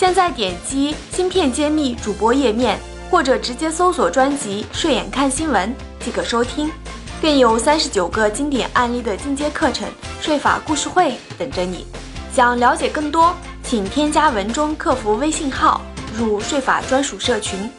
[0.00, 6.72] 现在点击“芯片揭秘”主播页面，或者直接搜索专辑“睡眼看新闻”即可收听，
[7.20, 9.86] 更有三十九个经典案例的进阶课程——
[10.18, 11.86] 税法故事会等着你。
[12.32, 15.82] 想了解更多，请添加文中客服微信号
[16.16, 17.70] 入税法专属社群。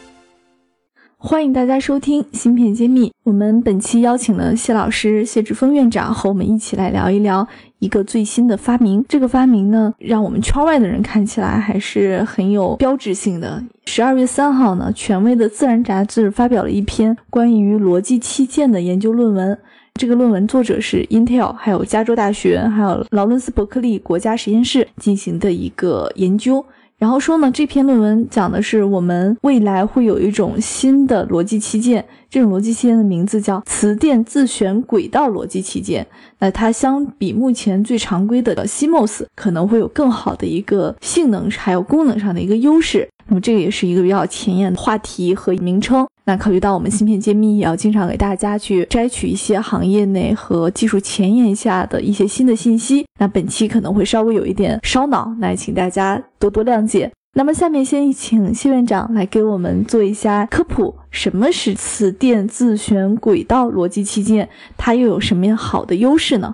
[1.23, 9.05] 欢迎大家收听《芯片揭秘》，我们本期邀请了谢老师谢志峰院长和我们一起来聊一聊一个最新的发明。
[9.07, 13.63] 这个发明呢，让我们圈外的人看起来还是很有标志性的。
[13.85, 19.55] 十二月三号呢，权威的《自然》杂志发表了一篇关于逻辑器件的研究论文。
[19.93, 26.65] 这个论文作者是 Intel，还有加州大学，还有劳伦斯伯克利国家实验室进行的一个研究。
[27.02, 36.05] 然后说呢，这篇论文讲的是我们未来会有一种新的逻辑器件，这种逻辑器件的名字叫磁电自旋轨道逻辑器件。
[36.38, 43.10] 那它相比目前最常规的 CMOS，可能会有更好的一个性能还有功能上的一个优势。
[43.32, 46.05] 那么这个也是一个比较前沿的话题和名称。
[46.26, 57.09] 那考虑到我们芯片揭秘也要经常给大家去摘取一些行业内和技术前沿下的一些新的信息，那本期可能会稍微有一点烧脑，那也请大家多多谅解。
[57.34, 66.53] 那么下面先请谢院长来给我们做一下科普，什么是磁电自旋轨道逻辑器件，它又有什么样好的优势呢？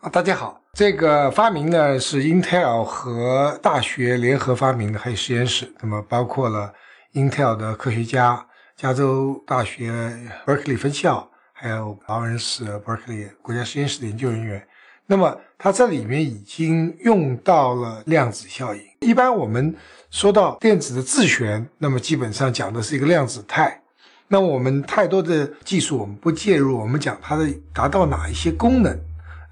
[0.00, 6.72] 啊，大家好，这个发明呢是 Intel 和大学联合发明的，还有实验室，那么包括了。
[7.14, 9.90] Intel 的科学家、加州大学
[10.46, 14.64] Berkeley 分校，还有劳伦斯 Berkeley 国家实验室的研究人员。
[15.06, 18.80] 那么，它这里面已经用到了量子效应。
[19.00, 19.74] 一般我们
[20.12, 23.82] 说到电子的自旋，那么基本上讲的是一个量子态。
[24.28, 28.96] 那我们太多的技术我们不介入，我们讲它的达到哪一些功能，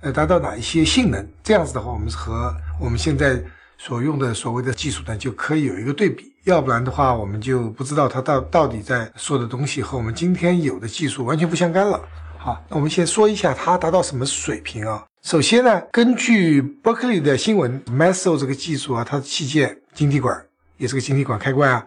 [0.00, 1.26] 呃，达到哪一些性能。
[1.42, 3.42] 这样子的话，我们和我们现在
[3.78, 6.32] 所用的所谓的技术呢，就可以有一个对比。
[6.44, 12.00] 要不然的话，我们就不知道他到到底在说的东西和我们今天有的技术完全不相干了。
[12.38, 15.04] 好，那我们先说一下它达到什么水平啊？
[15.22, 20.40] 首先呢，根据伯克利的新闻，Meso 这个技术啊，它的器件晶体管
[20.76, 21.84] 也是个晶体管开关啊，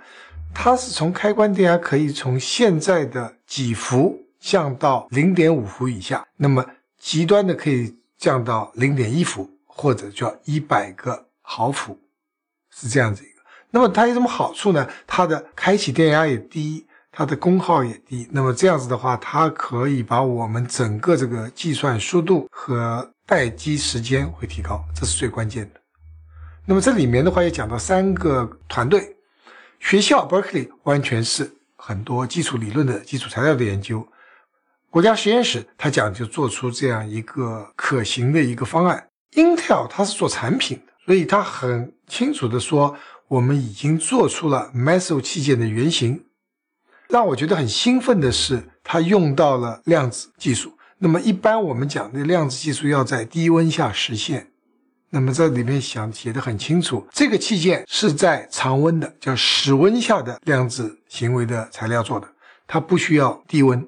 [0.54, 6.66] 它是从开关电压可以从现在的几伏降到零点五伏以下，那么
[7.00, 11.98] 极端的可以降到零点一伏或者叫一百个毫伏，
[12.70, 13.42] 是这样子一个。
[13.72, 14.88] 那么它有什么好处呢？
[15.08, 18.28] 它的开启电压也低，它的功耗也低。
[18.32, 25.80] 那么这样子的话，它可以把我们整个这个计算速度和待机时间会提高，这是最关键的。
[26.66, 29.16] 那么这里面的话也讲到三个团队，
[29.80, 34.06] 学校 Berkeley 完全是很多基础理论的基础材料的研究，
[34.90, 39.08] 国家实验室他讲就做出这样一个可行的一个方案。
[39.34, 42.96] Intel 它是做产品的，所以它很清楚的说。
[43.30, 46.26] 我们已经做出了 Meso 器件的原型，
[47.10, 50.74] 让我觉得很兴奋的是，它用到了量子技术。
[50.98, 54.48] 那么一般我们讲的量子技术要在低温下实现，
[55.12, 62.28] 那么这里面想写的很清楚，这个器件是在常温的，叫室温下的量子行为的材料做的，
[62.66, 63.88] 它不需要低温。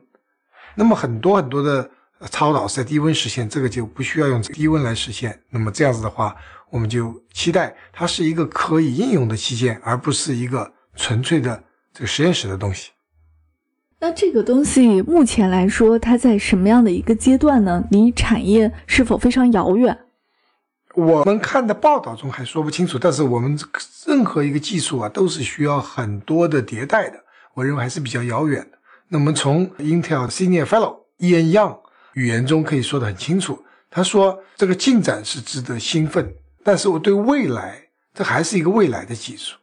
[0.75, 1.89] 那么很多很多的
[2.29, 5.39] 超导是在低温实现，这个就不需要用低温来实现。
[5.49, 6.35] 那么这样子的话。
[6.71, 11.61] 我们就期待它是一个可以应用的器件，而不是一个纯粹的
[11.93, 12.91] 这个实验室的东西。
[13.99, 17.83] 那这个东西目前来说，它在什么样的一个阶段呢？
[17.91, 19.99] 离产业是否非常遥远？
[20.95, 22.97] 我们看的报道中还说不清楚。
[22.97, 23.59] 但是我们
[24.07, 27.19] 任何一个技术啊，都是需要很多的迭代的。
[27.53, 28.77] 我认为还是比较遥远的。
[29.13, 31.77] 那么从 Intel Senior Fellow Ian Young
[32.13, 36.33] 语言中可以说得很清楚，他说这个进展是值得兴奋。
[36.63, 39.57] 但是我对未来，这还是一个未来的技术，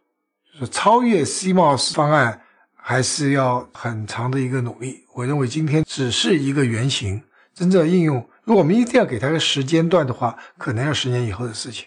[0.53, 2.43] 就是超越 CMOS 方案，
[2.75, 5.07] 还是要很长的一个努力。
[5.15, 7.23] 我认为今天只是一个原型，
[7.55, 11.87] 真正应用，如果我们一定要给它个时间段的话，可能要十年以后的事情。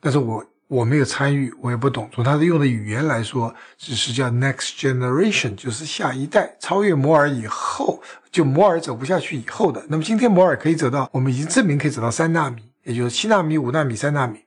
[0.00, 2.10] 但是我我没有参与，我也不懂。
[2.12, 8.02] 从它的用的语言来说，只是叫 next generation，就是下一代，超越摩尔以后，
[8.32, 9.84] 就摩尔走不下去以后的。
[9.88, 14.40] 那么今天摩尔可以走到，我们已经证明可以走到三纳米，也就是七纳米、五纳米、三纳米。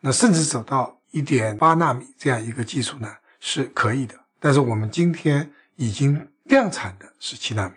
[0.00, 3.08] 那甚至走到一点八纳米这样一个技术呢
[3.40, 7.74] 是可以的，但是我们今天已经量产的是七纳米，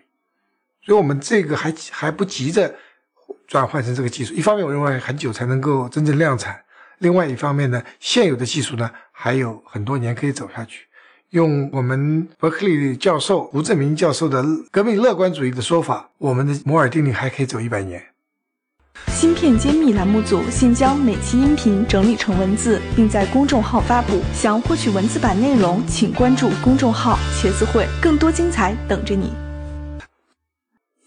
[0.85, 2.75] 所以我们这个还还不急着
[3.47, 4.33] 转换成这个技术。
[4.35, 6.53] 一方面，我认为很久才能够真正量产；
[6.99, 10.85] 另外一方面呢，现有的技术呢还有很多年可以走下去。
[11.31, 18.03] 用我们伯克利教授吴正明教授的革命乐观主义的说法，我们的摩尔定律还可以走一百年。
[19.13, 24.19] 芯片揭秘栏目组现将每期音频整理成文字，并在公众号发布。
[24.33, 29.31] 想获取文字版内容，请关注公众号“茄子会”，更多精彩等着你。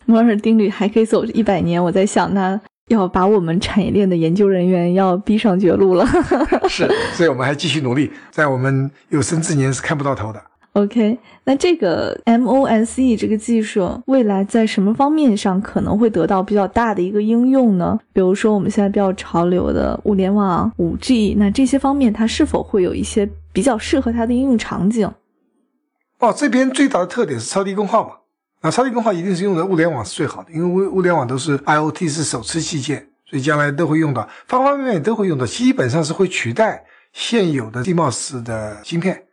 [0.07, 6.07] 摩尔定律还可以走一百年，我在想，呢要把我们产业链的研究人员要逼上绝路了。
[6.69, 10.43] 是，所以我们还继续努力，在我们有生之年是看不到头的。
[10.75, 17.99] OK，那这个 MOSE 这个技术未来在什么方面上可能会得到比较大的一个应用呢？
[18.15, 25.11] 比如说我们现在比较潮流的物联网、五 G，那这些方面它是否会有一些比较适合它的应用场景？
[26.21, 28.15] 哦，这边最大的特点是超低功耗嘛，
[28.63, 39.25] 那超级功耗一定是用的物联网是最好的，因为物物联网都是 IOT 是手持器件，所以将来都会用到，方方面面都会用到，基本上是会取代现有的 CMOS 的芯片。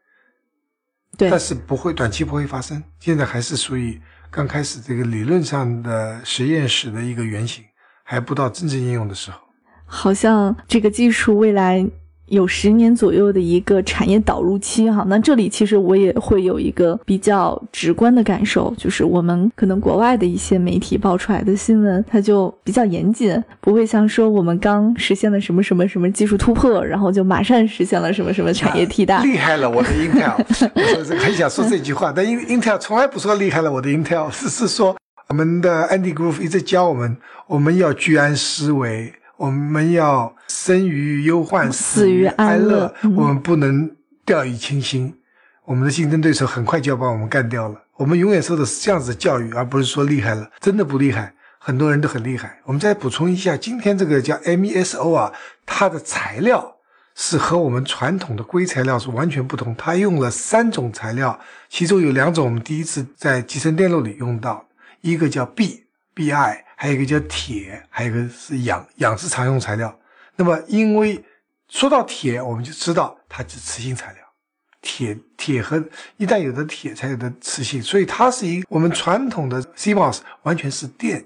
[1.16, 7.64] 对，但是不会短期不会发生，现在还是属于刚开始这个理论上的实验室的一个原型，
[8.04, 9.40] 还不到真正应用的时候。
[9.86, 11.86] 好像这个技术未来。
[12.30, 29.22] 有十年左右的一个产业导入期哈，那这里其实我也会有一个比较直观的感受，就是我们可能国外的一些媒体爆出来的新闻，它就比较严谨，不会像说我们刚实现了什么什么什么技术突破，然后就马上实现了什么什么产业替代。
[29.26, 30.34] 厉害了，我的 Intel，
[30.76, 34.96] 我很想说这句话，但因为 Intel 从来不说厉害了，我的 Intel 是是说
[35.30, 37.18] 我们的 Andy Grove 一直教我们，
[37.48, 39.14] 我们要居安思危。
[39.38, 40.36] 我们要
[40.70, 42.94] 生于忧患，死于安乐。
[43.02, 43.90] 我们不能
[44.24, 45.12] 掉以轻心。
[45.66, 47.82] 我们的竞争对手很快就要把我们干掉了。
[47.96, 51.34] 我们永远受的是这样子的教育，而不是说厉害了，真的不厉害。
[51.58, 52.60] 很多人都很厉害。
[52.66, 55.34] 我们再补充一下，今天这个叫 MESO 啊，
[55.66, 56.76] 它的材料
[57.16, 59.76] 是和我们传统的硅材料是完全不同。
[59.76, 64.68] 它用了三种材料，其中有两种我们第一次在集成电路里用到，
[65.02, 66.58] 一个叫 B，BI。
[66.82, 69.94] 还有一个叫铁，还有一个是氧，氧是常用材料。
[70.40, 71.22] 那么，因为
[71.68, 74.24] 说到铁，我们就知道它是磁性材料。
[74.82, 75.84] 铁铁和
[76.16, 81.26] 一旦有的铁才有的磁性，所以它是一我们传统的 CMOS 完全是电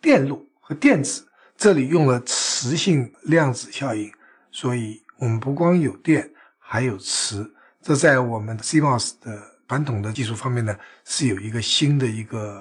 [0.00, 1.24] 电路和电子，
[1.56, 4.12] 这里用了磁性量子效应，
[4.50, 6.28] 所以我们不光有电，
[6.58, 7.48] 还有磁。
[7.80, 12.60] 这在我们 CMOS 的传统的技术方面呢，是有一个新的一个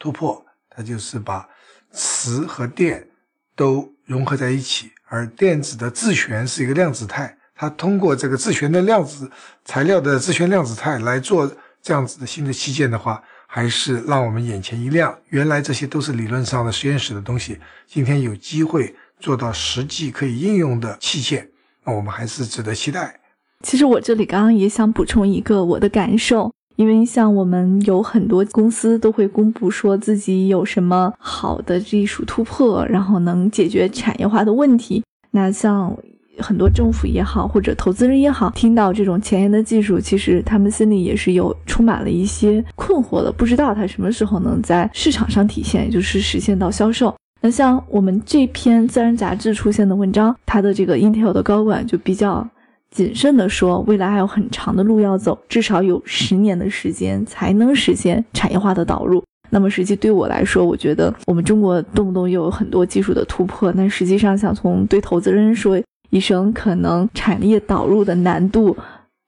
[0.00, 0.44] 突破。
[0.68, 1.48] 它就是把
[1.92, 3.06] 磁和电
[3.54, 9.30] 都融合在一起，而电子的自旋是一个量子态，它通过这个自旋的量子
[9.64, 11.50] 材料的自旋量子态来做
[11.80, 15.16] 这样子的新的器件的话，还是让我们眼前一亮。
[15.28, 21.48] 原来这些都是理论上的实验室的东西，今天有机会做到实际可以应用的器件，
[21.84, 23.20] 那我们还是值得期待。
[23.62, 26.52] 其实我这里刚刚也想补充一个我的感受。
[26.76, 35.02] 因为像我们有很多公司都会公布说自己有什么好的技术突破，然后能解决产业化的问题。
[35.30, 35.94] 那像
[36.38, 47.14] 很多政府也好，或者投资人也好，听到这种前沿的技术，其实他们心里也是有充满了一些困惑的，不知道它什么时候能在市场上体现，也就是实现到销售。
[47.40, 52.48] 那像我们这篇《自然》杂志出现的文章，它的这个 Intel 的高管就比较。
[52.92, 59.24] 谨慎地说，未来还有很长的路要走，至少有十年的时间才能实现产业化的导入。
[59.50, 65.80] 那么，实际对我来说，我觉得我们中国动不动又有很多技术的突破，但实际上想从对投资人说
[66.10, 68.76] 一声，可能产业导入的难度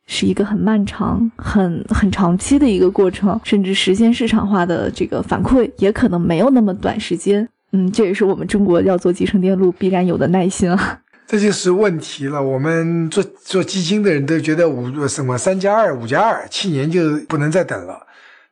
[0.06, 7.46] 是一个很漫长、很很长期的一个过程，甚至实现市场化的这个反馈也可能没有那么短时间。
[7.72, 11.00] 嗯，这也是我们中国要做集成电路必然有的耐心啊。
[11.26, 12.42] 这就是问题了。
[12.42, 18.06] 我们做做基金的人都觉得五什么三加二、五加二，七年就不能再等了。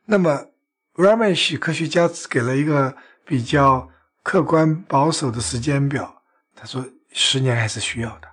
[0.05, 0.47] 那么
[0.95, 3.87] ，Ramesh 科学家给了一个比较
[4.23, 6.21] 客观保守的时间表，
[6.55, 8.27] 他说十年还是需要的。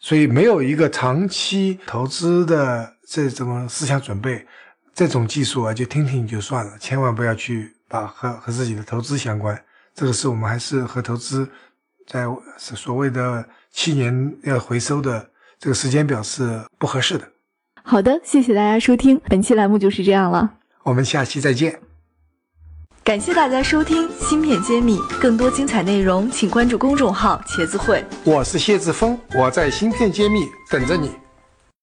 [0.00, 4.46] 所以没有一个长期投资的这种思想准备，
[4.94, 9.62] 这种技术啊就听听就算了，千万不要去把和和自己的投资相关。
[9.94, 11.46] 这个是我们还是和投资
[12.06, 12.24] 在
[12.56, 13.46] 所谓的。
[13.74, 17.28] 七年要回收的这个时间表是不合适的。
[17.82, 20.54] 好的，谢谢大家收听本期栏目就是这样了，
[20.84, 21.80] 我们下期再见。
[23.02, 28.02] 感谢大家收听《芯片揭秘》，更多精彩内容请关注公众号“茄子会”。
[28.24, 31.10] 我是谢志峰，我在芯片揭秘等着你。